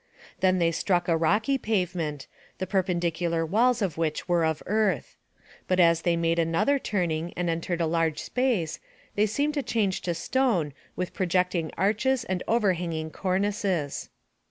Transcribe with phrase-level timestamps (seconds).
[0.39, 2.25] Then they struck a rocky pavement,
[2.57, 5.15] the perpendic ular walls of which were of earth;
[5.67, 8.79] but as they made another turning and entered a large space,
[9.13, 14.09] they seemed to change to stone with projecting arches and over hanging cornices.